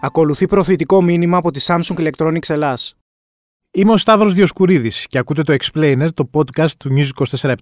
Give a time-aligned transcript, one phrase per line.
[0.00, 2.96] Ακολουθεί προθετικό μήνυμα από τη Samsung Electronics Ελλάς.
[3.70, 7.54] Είμαι ο Σταύρος Διοσκουρίδης και ακούτε το Explainer, το podcast του News 24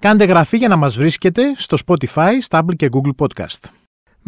[0.00, 3.70] Κάντε γραφή για να μας βρίσκετε στο Spotify, Stable και Google Podcast.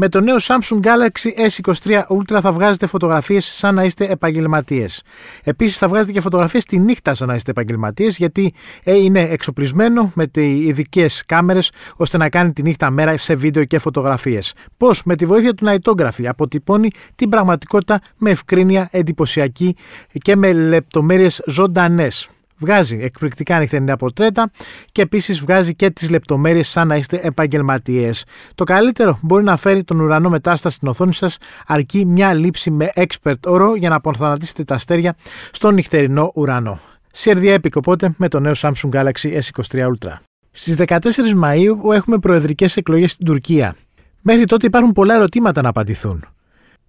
[0.00, 5.02] Με το νέο Samsung Galaxy S23 Ultra θα βγάζετε φωτογραφίες σαν να είστε επαγγελματίες.
[5.44, 8.54] Επίσης θα βγάζετε και φωτογραφίες τη νύχτα σαν να είστε επαγγελματίες γιατί
[8.84, 13.78] ε, είναι εξοπλισμένο με ειδικές κάμερες ώστε να κάνει τη νύχτα μέρα σε βίντεο και
[13.78, 14.54] φωτογραφίες.
[14.76, 19.76] Πώς; Με τη βοήθεια του Nightography αποτυπώνει την πραγματικότητα με ευκρίνεια εντυπωσιακή
[20.12, 22.28] και με λεπτομέρειες ζωντανές.
[22.58, 24.50] Βγάζει εκπληκτικά νυχτερινά πορτρέτα
[24.92, 28.24] και επίσης βγάζει και τις λεπτομέρειες σαν να είστε επαγγελματίες.
[28.54, 32.90] Το καλύτερο μπορεί να φέρει τον ουρανό μετάσταση στην οθόνη σας, αρκεί μια λήψη με
[32.94, 35.16] expert όρο για να αποθανατήσετε τα αστέρια
[35.50, 36.80] στον νυχτερινό ουρανό.
[37.10, 40.12] Σερδιά έπικο οπότε με το νέο Samsung Galaxy S23 Ultra.
[40.50, 40.98] Στις 14
[41.34, 43.74] Μαου έχουμε προεδρικές εκλογές στην Τουρκία.
[44.20, 46.24] Μέχρι τότε υπάρχουν πολλά ερωτήματα να απαντηθούν.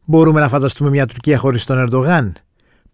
[0.05, 2.33] Μπορούμε να φανταστούμε μια Τουρκία χωρίς τον Ερντογάν;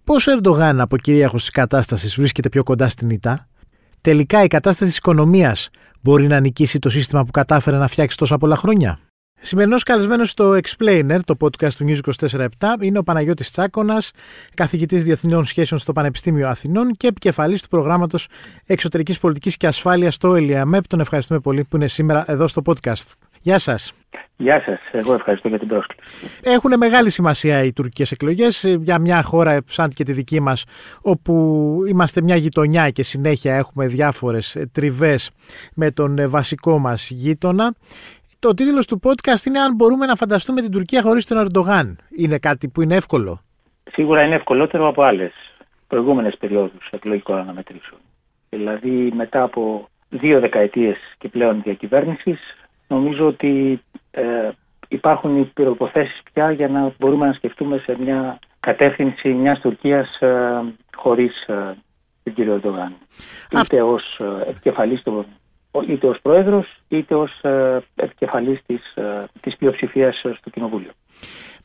[0.05, 3.47] Πώς ο Ερντογάν από κυρίαρχος της κατάστασης βρίσκεται πιο κοντά στην ΙΤΑ.
[4.01, 5.69] Τελικά η κατάσταση της οικονομίας
[6.01, 8.99] μπορεί να νικήσει το σύστημα που κατάφερε να φτιάξει τόσα πολλά χρόνια;
[9.41, 12.47] Σημερινός καλεσμένος στο Explainer, το podcast του News 24-7,
[12.81, 14.03] είναι ο Παναγιώτης Τσάκονα,
[14.53, 18.27] καθηγητής Διεθνών Σχέσεων στο Πανεπιστήμιο Αθηνών και επικεφαλής του προγράμματος
[18.65, 20.87] Εξωτερικής Πολιτικής και Ασφάλειας στο ΕΛΙΑΜΕΠ.
[20.87, 23.05] Τον ευχαριστούμε πολύ που είναι σήμερα εδώ στο podcast.
[23.45, 23.93] Γεια σας.
[24.37, 24.79] Γεια σας.
[24.91, 26.39] Εγώ ευχαριστώ για την πρόσκληση.
[26.43, 30.65] Έχουν μεγάλη σημασία οι τουρκικές εκλογές για μια χώρα σαν και τη δική μας,
[31.03, 31.33] όπου
[31.89, 35.31] είμαστε μια γειτονιά και συνέχεια έχουμε διάφορες τριβές
[35.75, 37.73] με τον βασικό μας γείτονα.
[38.39, 41.97] Το τίτλος του podcast είναι Αν μπορούμε να φανταστούμε την Τουρκία χωρίς τον Ερντογάν.
[42.17, 43.39] Είναι κάτι που είναι εύκολο;
[43.91, 45.33] Σίγουρα είναι ευκολότερο από άλλες
[45.87, 47.99] προηγούμενες περιόδους εκλογικών αναμετρήσεων.
[48.49, 52.39] Δηλαδή, μετά από δύο δεκαετίες και πλέον διακυβέρνησης,
[52.87, 54.49] νομίζω ότι ε,
[54.87, 60.61] υπάρχουν οι προποθέσει πια για να μπορούμε να σκεφτούμε σε μια κατεύθυνση μιας Τουρκίας ε,
[60.95, 61.75] χωρίς ε,
[62.23, 62.95] τον κύριο Ερντογάν.
[63.51, 65.25] Είτε ως ε, επικεφαλής του
[65.87, 70.91] είτε ως πρόεδρος είτε ως ε, επικεφαλής της, ε, της πλειοψηφίας στο Κοινοβούλιο.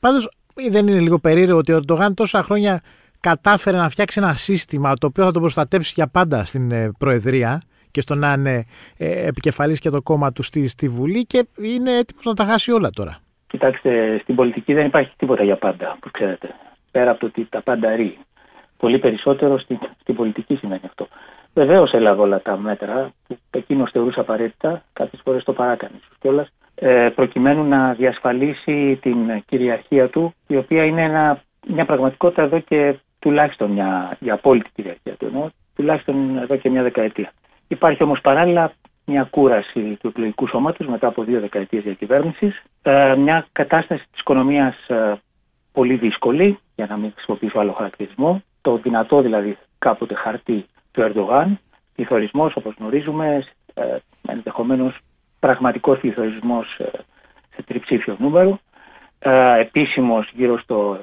[0.01, 0.31] Πάντως
[0.71, 2.81] δεν είναι λίγο περίεργο ότι ο Ερντογάν τόσα χρόνια
[3.21, 7.63] κατάφερε να φτιάξει ένα σύστημα το οποίο θα τον προστατέψει για πάντα στην ε, Προεδρία
[7.91, 8.65] και στο να είναι
[8.99, 12.73] ε, επικεφαλής και το κόμμα του στη, στη Βουλή και είναι έτοιμος να τα χάσει
[12.73, 13.19] όλα τώρα.
[13.47, 16.55] Κοιτάξτε, στην πολιτική δεν υπάρχει τίποτα για πάντα, που ξέρετε.
[16.91, 18.19] Πέρα από το ότι τα πάντα ρί.
[18.77, 21.09] Πολύ περισσότερο στην, στην πολιτική σημαίνει αυτό.
[21.55, 27.09] Βεβαίως έλαβε όλα τα μέτρα που εκείνος θεωρούσε απαραίτητα, κάποιες φορές το παράκανε κιόλας, ε,
[27.15, 33.71] προκειμένου να διασφαλίσει την κυριαρχία του, η οποία είναι ένα, μια πραγματικότητα εδώ και τουλάχιστον
[33.71, 37.33] μια, για απόλυτη κυριαρχία του, ενώ τουλάχιστον εδώ και μια δεκαετία.
[37.73, 38.73] Υπάρχει όμως παράλληλα
[39.05, 44.89] μια κούραση του εκλογικού σώματος μετά από δύο δεκαετίες διακυβέρνησης, ε, μια κατάσταση της οικονομίας
[44.89, 45.21] ε,
[45.73, 51.59] πολύ δύσκολη, για να μην χρησιμοποιήσω άλλο χαρακτηρισμό, το δυνατό δηλαδή κάποτε χαρτί του Ερντογάν,
[51.95, 53.97] πληθωρισμός όπως γνωρίζουμε, ε,
[54.29, 54.99] ενδεχομένως
[55.41, 56.91] πραγματικός πληθωρισμός ε,
[57.55, 58.59] σε τριψήφιο νούμερο,
[59.19, 61.01] ε, επίσημος γύρω στο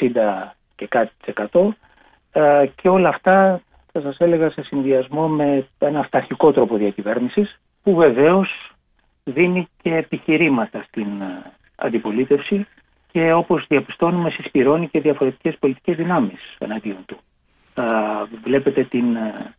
[0.00, 1.76] 60 και κάτι
[2.32, 3.60] ε, και όλα αυτά
[4.00, 8.72] θα σας έλεγα σε συνδυασμό με ένα αυταρχικό τρόπο διακυβέρνησης που βεβαίως
[9.24, 12.66] δίνει και επιχειρήματα στην ε, αντιπολίτευση
[13.12, 17.16] και όπως διαπιστώνουμε συσπηρώνει και διαφορετικές πολιτικές δυνάμεις εναντίον του
[18.42, 19.54] βλέπετε την ε,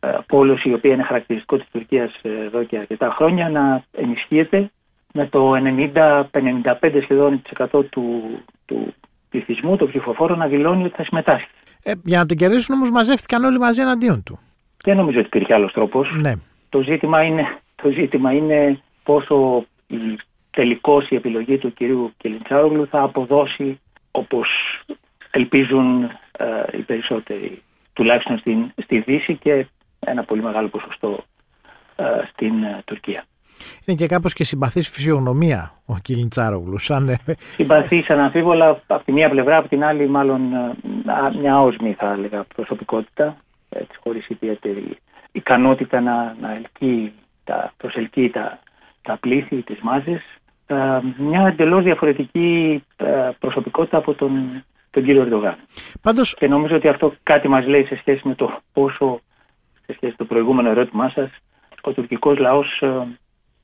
[0.00, 4.70] ε, πόλωση η οποία είναι χαρακτηριστικό της Τουρκίας ε, εδώ και αρκετά χρόνια να ενισχύεται
[5.12, 5.52] με το
[5.94, 7.42] 90-55 σχεδόν
[7.90, 8.22] του,
[8.66, 8.94] του
[9.30, 11.48] πληθυσμού, των ψηφοφόρων να δηλώνει ότι θα συμμετάσχει.
[11.88, 14.38] Ε, για να τον κερδίσουν όμως μαζεύτηκαν όλοι μαζί εναντίον του.
[14.84, 16.10] Δεν νομίζω ότι υπήρχε άλλος τρόπος.
[16.20, 16.32] Ναι.
[16.68, 19.96] Το, ζήτημα είναι, το ζήτημα είναι πόσο η,
[20.50, 24.48] τελικώς η επιλογή του κυρίου Κελιντσάρογλου θα αποδώσει όπως
[25.30, 27.62] ελπίζουν ε, οι περισσότεροι,
[27.92, 29.66] τουλάχιστον στην, στη Δύση και
[30.00, 31.24] ένα πολύ μεγάλο ποσοστό
[31.96, 33.24] ε, στην ε, Τουρκία.
[33.86, 36.78] Είναι και κάπως και συμπαθής φυσιογνωμία ο Κιλιντσάρογλου.
[36.78, 37.16] Σαν...
[37.54, 40.40] Συμπαθής αναμφίβολα από τη μία πλευρά, από την άλλη μάλλον
[41.40, 43.36] μια όσμη θα έλεγα προσωπικότητα,
[43.68, 44.96] έτσι, χωρίς ιδιαίτερη
[45.32, 47.12] ικανότητα να, να ελκύει
[47.44, 48.58] τα, προσελκύει τα,
[49.02, 50.20] τα πλήθη, τις μάζες.
[51.18, 52.82] μια εντελώς διαφορετική
[53.38, 55.56] προσωπικότητα από τον τον κύριο Ερντογάν.
[56.02, 56.34] Πάντως...
[56.34, 59.20] Και νομίζω ότι αυτό κάτι μας λέει σε σχέση με το πόσο,
[59.86, 61.30] σε σχέση με το προηγούμενο ερώτημά σας,
[61.80, 63.06] ο τουρκικός λαός ε,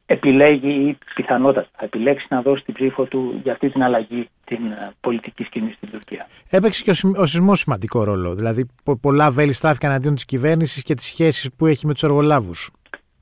[0.06, 4.66] επιλέγει ή πιθανότατα θα επιλέξει να δώσει την ψήφο του για αυτή την αλλαγή την
[4.66, 6.26] ε, πολιτικής σκηνής στην Τουρκία.
[6.50, 8.34] Έπαιξε και ο, ο σεισμός σημαντικό ρόλο.
[8.34, 8.66] Δηλαδή,
[9.00, 12.70] πολλά βέλη στράφηκαν αντίον της κυβέρνησης και τις σχέσεις που έχει με τους εργολάβους.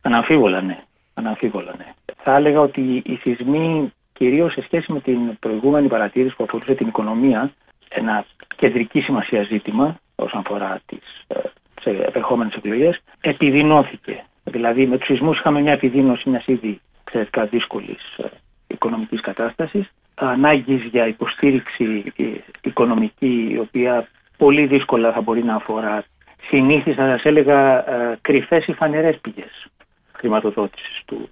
[0.03, 0.79] Αναμφίβολα, ναι.
[1.15, 1.93] Αναμφίβολα, ναι.
[2.23, 6.87] Θα έλεγα ότι οι σεισμοί κυρίως σε σχέση με την προηγούμενη παρατήρηση που αφορούσε την
[6.87, 7.53] οικονομία,
[7.89, 8.25] ένα
[8.57, 14.25] κεντρική σημασία ζήτημα όσον αφορά τις ε, επερχόμενες εκλογές, επιδεινώθηκε.
[14.63, 18.25] Δηλαδή, με τους σεισμούς είχαμε μια επιδείνωση μιας ήδη εξαιρετικά δύσκολης ε,
[18.67, 22.25] οικονομικής κατάστασης, ανάγκης για υποστήριξη ε,
[22.63, 26.05] οικονομική, η οποία πολύ δύσκολα θα μπορεί να αφορά
[26.49, 29.67] συνήθει, θα σας έλεγα, ε, κρυφές ή φανερές πηγές
[30.13, 31.29] χρηματοδότησης του,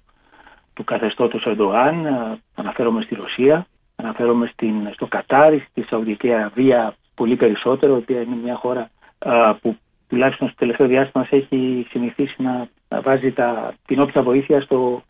[0.73, 2.05] του καθεστώτος Ερντογάν.
[2.05, 8.21] Ε, αναφέρομαι στη Ρωσία, αναφέρομαι στην, στο Κατάρι, στη Σαουδική Αραβία πολύ περισσότερο, η οποία
[8.21, 8.89] είναι μια χώρα
[9.19, 9.77] ε, που
[10.11, 12.67] τουλάχιστον στο τελευταίο διάστημα έχει συνηθίσει να,
[13.01, 15.03] βάζει τα, την όποια βοήθεια στο,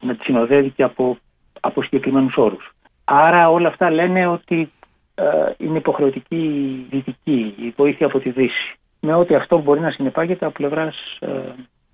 [0.00, 1.18] να τη συνοδεύει και από,
[1.60, 2.72] από συγκεκριμένους όρους.
[3.04, 4.72] Άρα όλα αυτά λένε ότι
[5.56, 10.44] είναι υποχρεωτική η δυτική, η βοήθεια από τη Δύση με ό,τι αυτό μπορεί να συνεπάγεται
[10.44, 11.28] από πλευράς ε,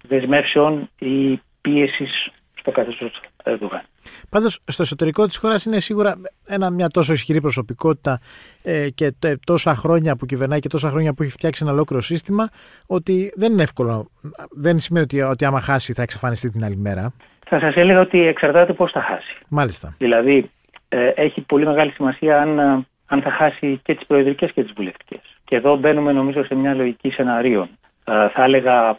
[0.08, 3.82] δεσμεύσεων ή πίεσης στο καθεστώς Ερντογάν.
[4.28, 6.14] Πάντως, στο εσωτερικό της χώρας είναι σίγουρα
[6.46, 8.20] ένα, μια τόσο ισχυρή προσωπικότητα
[8.62, 9.12] ε, και
[9.46, 12.48] τόσα χρόνια που κυβερνάει και τόσα χρόνια που έχει φτιάξει ένα ολόκληρο σύστημα,
[12.86, 14.10] ότι δεν είναι εύκολο.
[14.50, 17.12] Δεν σημαίνει ότι, ότι άμα χάσει θα εξαφανιστεί την άλλη μέρα.
[17.46, 19.36] Θα σας έλεγα ότι εξαρτάται πώς θα χάσει.
[19.48, 19.94] Μάλιστα.
[19.98, 20.50] Δηλαδή,
[20.88, 24.72] ε, έχει πολύ μεγάλη σημασία αν, ε, αν θα χάσει και τις προεδρικές και τις
[24.76, 25.20] βουλευτικές.
[25.44, 27.68] Και εδώ μπαίνουμε νομίζω σε μια λογική σενάριων.
[28.04, 28.98] Ε, θα έλεγα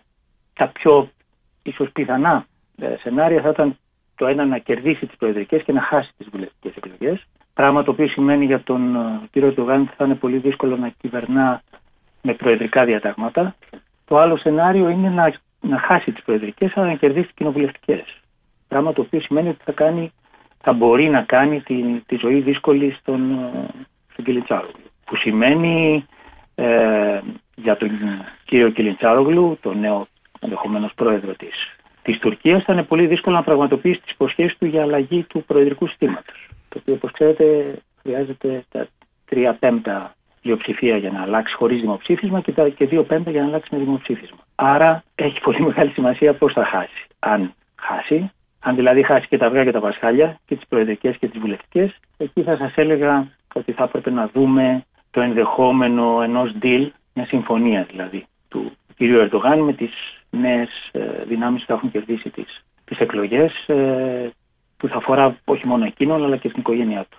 [0.54, 1.10] τα πιο
[1.64, 2.51] ίσως πιθανά ε,
[3.02, 3.78] σενάρια θα ήταν
[4.16, 7.26] το ένα να κερδίσει τις προεδρικές και να χάσει τις βουλευτικές εκλογές.
[7.54, 10.90] Πράγμα το οποίο σημαίνει για τον ε, κύριο Τουγάν ότι θα είναι πολύ δύσκολο να
[10.90, 11.62] κυβερνά
[12.22, 13.56] με προεδρικά διατάγματα.
[14.06, 18.22] Το άλλο σενάριο είναι να, να χάσει τις προεδρικές αλλά να κερδίσει τις κοινοβουλευτικές.
[18.68, 20.12] Πράγμα το οποίο σημαίνει ότι θα, κάνει,
[20.62, 23.40] θα μπορεί να κάνει τη, τη ζωή δύσκολη στον,
[24.12, 24.44] στον
[25.06, 26.06] Που σημαίνει
[26.56, 27.20] ε,
[27.56, 27.90] για τον
[28.46, 30.08] κύριο Κιλιντσάρογλου, τον νέο
[30.40, 31.34] ενδεχομένως πρόεδρο
[32.04, 35.44] της της Τουρκίας, θα είναι πολύ δύσκολο να πραγματοποιήσει τις υποσχέσεις του για αλλαγή του
[35.48, 36.50] προεδρικού συστήματος.
[36.70, 38.88] Το οποίο, όπως ξέρετε, χρειάζεται τα
[39.26, 43.48] τρία πέμπτα πλειοψηφία για να αλλάξει χωρίς δημοψήφισμα και τα και δύο πέμπτα για να
[43.48, 44.40] αλλάξει με δημοψήφισμα.
[44.56, 47.08] Άρα έχει πολύ μεγάλη σημασία πώς θα χάσει.
[47.20, 51.28] Αν χάσει, αν δηλαδή χάσει και τα αυγά και τα πασχάλια και τις προεδρικές και
[51.28, 56.88] τις βουλευτικές, εκεί θα σας έλεγα ότι θα έπρεπε να δούμε το ενδεχόμενο ενός deal,
[57.14, 59.02] μια συμφωνία δηλαδή του κ.
[59.02, 64.32] Ερντογάν με τις νέες ε, δυνάμεις που θα έχουν κερδίσει τις, τις εκλογές ε,
[64.78, 67.18] που θα αφορά όχι μόνο εκείνον αλλά και την οικογένειά του.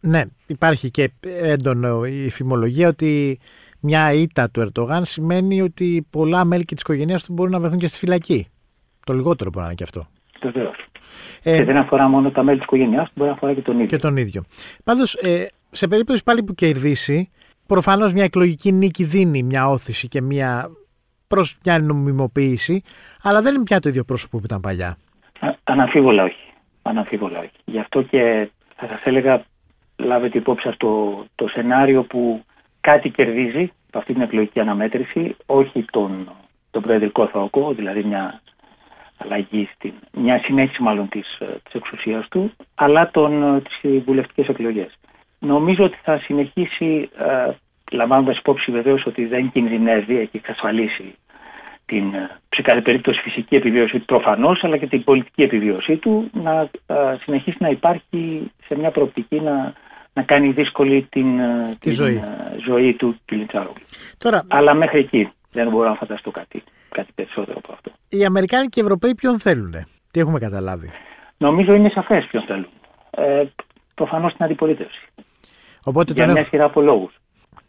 [0.00, 3.40] Ναι, υπάρχει και έντονο η φημολογία ότι
[3.80, 7.78] μια ήττα του Ερντογάν σημαίνει ότι πολλά μέλη και της οικογένειας του μπορούν να βρεθούν
[7.78, 8.48] και στη φυλακή.
[9.06, 10.06] Το λιγότερο μπορεί να είναι και αυτό.
[10.42, 10.86] Βεβαίως.
[11.42, 13.74] Ε, και δεν αφορά μόνο τα μέλη της οικογένειάς του, μπορεί να αφορά και τον
[13.74, 13.86] ίδιο.
[13.86, 14.42] Και τον ίδιο.
[14.84, 17.30] Πάντως, ε, σε περίπτωση πάλι που κερδίσει,
[17.66, 20.70] προφανώς μια εκλογική νίκη δίνει μια όθηση και μια
[21.34, 22.82] προς μια νομιμοποίηση,
[23.22, 24.96] αλλά δεν είναι πια το ίδιο πρόσωπο που ήταν παλιά.
[25.64, 26.44] αναμφίβολα όχι.
[26.82, 27.56] Αναμφίβολα όχι.
[27.64, 29.44] Γι' αυτό και θα σας έλεγα,
[29.96, 32.44] λάβετε υπόψη αυτό το σενάριο που
[32.80, 36.30] κάτι κερδίζει από αυτή την εκλογική αναμέτρηση, όχι τον,
[36.70, 38.40] τον προεδρικό θόκο, δηλαδή μια
[39.16, 44.98] αλλαγή, στην, μια συνέχιση μάλλον της, της εξουσίας του, αλλά τον, τις βουλευτικές εκλογές.
[45.38, 47.50] Νομίζω ότι θα συνεχίσει, ε,
[47.96, 51.14] λαμβάνοντας υπόψη βεβαίως ότι δεν κινδυνεύει, έχει εξασφαλίσει
[51.86, 56.30] την, ε, σε κάθε περίπτωση φυσική επιβίωση του προφανώς, αλλά και την πολιτική επιβίωσή του,
[56.32, 59.72] να ε, συνεχίσει να υπάρχει σε μια προοπτική να,
[60.12, 62.22] να κάνει δύσκολη την, ε, την ζωή.
[62.64, 63.82] ζωή του Κιλιτσάρογλου.
[64.48, 67.90] Αλλά μέχρι εκεί δεν μπορώ να φανταστώ κάτι, κάτι περισσότερο από αυτό.
[68.08, 69.72] Οι Αμερικάνοι και οι Ευρωπαίοι ποιον θέλουν,
[70.10, 70.90] τι έχουμε καταλάβει;
[71.36, 72.68] Νομίζω είναι σαφές ποιον θέλουν.
[73.10, 73.44] Ε,
[73.94, 75.06] Προφανώς την αντιπολίτευση.
[75.84, 77.12] Οπότε για μια σειρά από λόγους.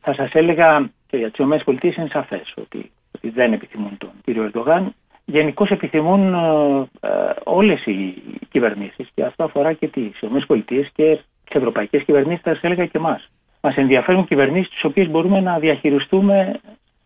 [0.05, 4.43] Θα σας έλεγα και για τις ΗΠΑ είναι σαφές ότι, ότι δεν επιθυμούν τον κύριο
[4.43, 4.93] Ερντογάν.
[5.25, 8.13] Γενικώς επιθυμούν ε, ε όλες οι
[8.49, 10.57] κυβερνήσεις και αυτό αφορά και τις ΗΠΑ
[10.95, 13.29] και τις ευρωπαϊκές κυβερνήσεις, θα σας έλεγα και εμάς.
[13.61, 16.59] Μας ενδιαφέρουν κυβερνήσεις τις οποίες μπορούμε να διαχειριστούμε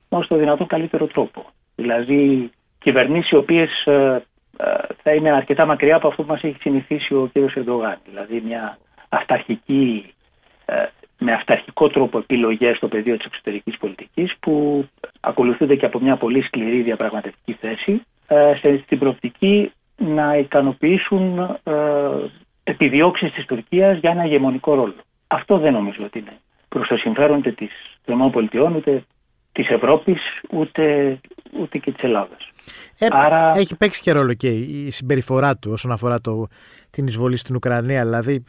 [0.09, 1.45] ως το δυνατό καλύτερο τρόπο.
[1.75, 4.23] Δηλαδή κυβερνήσεις οι οποίες ε,
[4.57, 4.73] ε,
[5.03, 7.97] θα είναι αρκετά μακριά από αυτό που μας έχει συνηθίσει ο κύριος Ερντογάν.
[8.05, 8.77] Δηλαδή μια
[9.09, 10.13] αυταρχική
[10.65, 10.85] ε,
[11.19, 14.85] με αυταρχικό τρόπο επιλογές στο πεδίο της εξωτερικής πολιτικής που
[15.19, 21.73] ακολουθούνται και από μια πολύ σκληρή διαπραγματευτική θέση ε, στην προοπτική να ικανοποιήσουν ε,
[22.63, 24.95] επιδιώξεις της Τουρκίας για ένα ηγεμονικό ρόλο.
[25.27, 26.37] Αυτό δεν νομίζω ότι είναι
[26.69, 27.71] προς το συμφέρον ούτε της
[28.05, 29.03] ΗΠΑ ούτε
[29.51, 30.19] της Ευρώπης
[30.51, 31.17] ούτε,
[31.59, 32.51] ούτε και της Ελλάδας.
[32.97, 33.51] Ε, Άρα...
[33.55, 36.47] Έχει παίξει και ρόλο και η συμπεριφορά του όσον αφορά το,
[36.89, 38.03] την εισβολή στην Ουκρανία.
[38.03, 38.43] Δηλαδή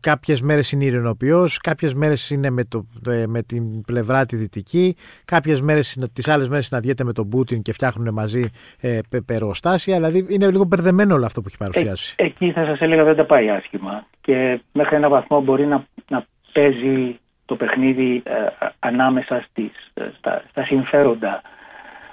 [0.00, 4.96] κάποιες μέρες είναι ηρενοποιός, κάποιες μέρες είναι με, το, ε, με την πλευρά τη δυτική,
[5.24, 8.44] κάποιες μέρες, τις άλλες μέρες συναντιέται με τον Πούτιν και φτιάχνουν μαζί
[8.80, 12.14] ε, περοστάσια, δηλαδή είναι λίγο μπερδεμένο όλο αυτό που έχει παρουσιάσει.
[12.18, 15.86] Ε, εκεί θα σας έλεγα δεν τα πάει άσχημα και μέχρι ένα βαθμό μπορεί να,
[16.08, 18.32] να παίζει το παιχνίδι ε,
[18.78, 21.42] ανάμεσα στις, ε, στα, στα συμφέροντα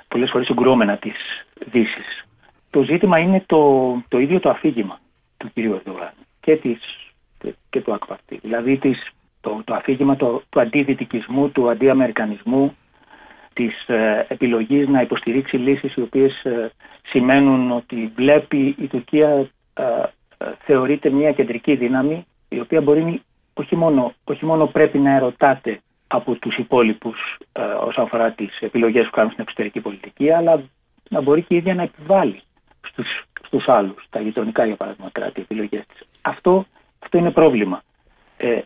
[0.08, 1.16] πολλές φορές συγκρούμενα της
[1.72, 2.26] Δύσης.
[2.70, 5.00] Το ζήτημα είναι το, το ίδιο το αφήγημα
[5.38, 5.58] του κ.
[5.58, 6.80] Ερντογάν και, της,
[7.70, 8.40] και του Ακπαρτή.
[8.42, 9.10] Δηλαδή της,
[9.42, 12.76] το, το αφήγημα το, του αντιδυτικισμού, του αντιαμερικανισμού,
[13.54, 16.72] της ε, επιλογής να υποστηρίξει λύσεις οι οποίες ε,
[17.04, 19.84] σημαίνουν ότι βλέπει η Τουρκία ε,
[20.38, 23.22] ε, θεωρείται μια κεντρική δύναμη η οποία μπορεί
[23.54, 29.06] όχι μόνο, όχι μόνο πρέπει να ερωτάται από τους υπόλοιπους ε, όσον αφορά τις επιλογές
[29.06, 30.64] που κάνουν στην εξωτερική πολιτική αλλά
[31.10, 32.42] να μπορεί και η ίδια να επιβάλλει
[32.88, 33.08] στους,
[33.46, 36.08] στους άλλους, τα γειτονικά για παράδειγμα κράτη, επιλογές της.
[36.22, 36.66] Αυτό,
[37.04, 37.82] αυτό είναι πρόβλημα.
[38.38, 38.60] Ε,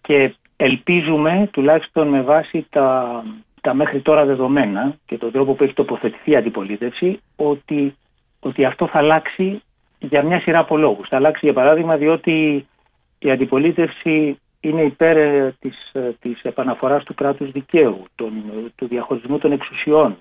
[0.00, 3.22] και ελπίζουμε τουλάχιστον με βάση τα,
[3.60, 7.96] τα μέχρι τώρα δεδομένα και τον τρόπο που έχει τοποθετηθεί η αντιπολίτευση ότι,
[8.40, 9.62] ότι αυτό θα αλλάξει
[9.98, 11.08] για μια σειρά από λόγους.
[11.08, 12.66] Θα αλλάξει για παράδειγμα διότι
[13.18, 18.32] η αντιπολίτευση είναι υπέρ ε, της, ε, της επαναφοράς του κράτους δικαίου, τον,
[18.74, 20.16] του διαχωρισμού των εξουσιών, ε,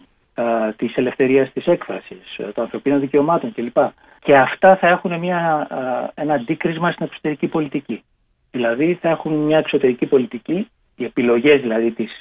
[0.76, 3.78] της ελευθερίας της έκφρασης, των ανθρωπίνων δικαιωμάτων κλπ.
[4.20, 5.68] Και αυτά θα έχουν μια,
[6.14, 8.04] ένα αντίκρισμα στην εξωτερική πολιτική.
[8.52, 12.12] Δηλαδή θα έχουν μια εξωτερική πολιτική, οι επιλογές δηλαδή της,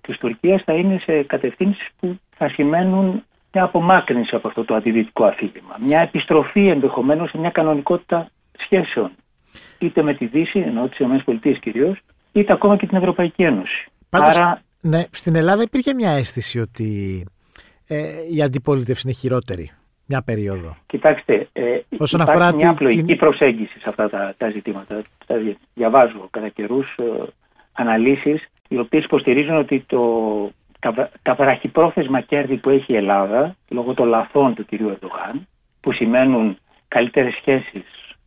[0.00, 5.24] της Τουρκίας θα είναι σε κατευθύνσεις που θα σημαίνουν μια απομάκρυνση από αυτό το αντιδυτικό
[5.24, 5.76] αφήγημα.
[5.80, 8.28] Μια επιστροφή ενδεχομένως σε μια κανονικότητα
[8.58, 9.10] σχέσεων
[9.78, 11.98] είτε με τη Δύση, ενώ τις ΗΠΑ κυρίως,
[12.32, 13.86] είτε ακόμα και την Ευρωπαϊκή Ένωση.
[14.10, 14.60] Πάντως, Άρα...
[14.80, 17.26] Ναι, στην Ελλάδα υπήρχε μια αίσθηση ότι
[17.88, 18.02] ε,
[18.34, 19.70] η αντιπολίτευση είναι χειρότερη
[20.08, 20.76] μια περίοδο.
[20.86, 23.16] Κοιτάξτε, ε, Όσον υπάρχει αφορά μια απλοϊκή την...
[23.16, 25.02] προσέγγιση σε αυτά τα, τα ζητήματα.
[25.74, 27.02] διαβάζω κατά καιρούς ε,
[27.72, 30.02] αναλύσεις οι οποίες υποστηρίζουν ότι το,
[30.78, 35.46] τα, τα βραχυπρόθεσμα κέρδη που έχει η Ελλάδα λόγω των λαθών του κυρίου Ερντογάν
[35.80, 37.84] που σημαίνουν καλύτερες σχέσεις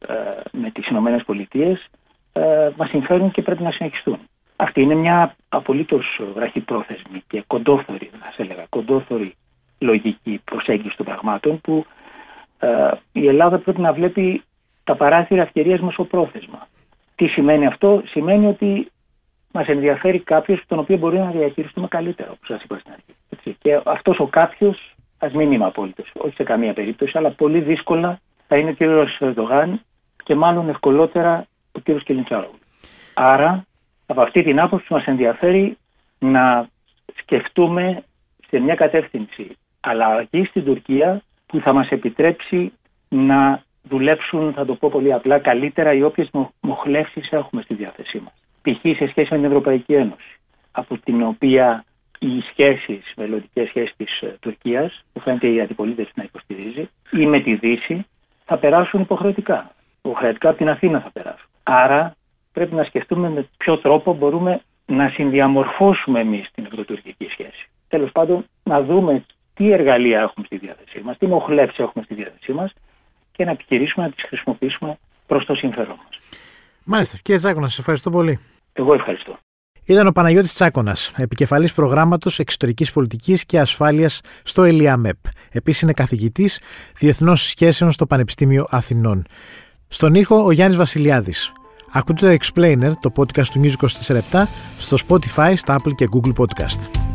[0.07, 0.13] ε,
[0.51, 1.85] με τις Ηνωμένες Πολιτείες
[2.33, 4.19] ε, μας συμφέρουν και πρέπει να συνεχιστούν.
[4.55, 9.35] Αυτή είναι μια απολύτως βραχυπρόθεσμη και κοντόθωρη, θα σε έλεγα, κοντόθωρη
[9.81, 11.85] λογική προσέγγιση των πραγμάτων που
[12.59, 14.43] ε, η Ελλάδα πρέπει να βλέπει
[14.83, 16.67] τα παράθυρα ευκαιρίας μεσοπρόθεσμα.
[17.15, 18.91] Τι σημαίνει αυτό, σημαίνει ότι
[19.51, 23.57] μας ενδιαφέρει κάποιος τον οποίο μπορεί να διαχειριστούμε καλύτερα, όπως σας είπα στην αρχή.
[23.59, 28.19] Και αυτός ο κάποιος, ας μην είμαι απόλυτος, όχι σε καμία περίπτωση, αλλά πολύ δύσκολα
[28.47, 29.21] θα είναι ο κ.
[29.21, 29.81] Ερντογάν
[30.23, 32.03] και μάλλον ευκολότερα ο κ.
[32.03, 32.59] Κελιντσάρογλου.
[33.13, 33.65] Άρα,
[34.05, 35.77] από αυτή την άποψη μας ενδιαφέρει
[36.19, 36.67] να
[37.15, 38.03] σκεφτούμε
[38.47, 42.73] σε μια κατεύθυνση αλλαγή στην Τουρκία που θα μας επιτρέψει
[43.09, 48.33] να δουλέψουν, θα το πω πολύ απλά, καλύτερα οι όποιες μοχλεύσεις έχουμε στη διάθεσή μας.
[48.61, 48.97] Π.χ.
[48.97, 50.39] σε σχέση με την Ευρωπαϊκή Ένωση,
[50.71, 51.85] από την οποία
[52.19, 57.39] οι σχέσεις, μελλοντικές σχέσεις της ε, Τουρκίας, που φαίνεται η αντιπολίτευση να υποστηρίζει, ή με
[57.39, 58.05] τη Δύση,
[58.45, 59.71] θα περάσουν υποχρεωτικά
[60.01, 61.47] υποχρεωτικά από την Αθήνα θα περάσουν.
[61.63, 62.15] Άρα
[62.53, 67.69] πρέπει να σκεφτούμε με ποιο τρόπο μπορούμε να συνδιαμορφώσουμε εμείς την ευρωτουρκική σχέση.
[67.87, 69.25] Τέλος πάντων, να δούμε
[69.61, 72.73] τι εργαλεία έχουμε στη διάθεσή μας, τι μοχλεύσεις έχουμε στη διάθεσή μας
[73.31, 76.19] και να επιχειρήσουμε να τις χρησιμοποιήσουμε προς το συμφέρον μας.
[76.83, 77.17] Μάλιστα.
[77.21, 78.39] Κύριε Τσάκονα, σας ευχαριστώ πολύ.
[78.73, 79.37] Εγώ ευχαριστώ.
[79.85, 85.17] Ήταν ο Παναγιώτης Τσάκονας, επικεφαλής προγράμματος εξωτερικής πολιτικής και ασφάλειας στο ΕΛΙΑΜΕΠ.
[85.51, 86.61] Επίσης είναι καθηγητής
[86.97, 89.25] διεθνών σχέσεων στο Πανεπιστήμιο Αθηνών.
[89.87, 91.51] Στον ήχο ο Γιάννης Βασιλιάδης.
[91.91, 93.73] Ακούτε το Explainer, το podcast του News
[94.31, 97.11] 24 στο Spotify, στα Apple και Google Podcast.